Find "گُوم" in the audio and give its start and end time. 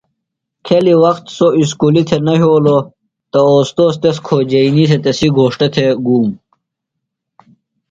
6.05-6.27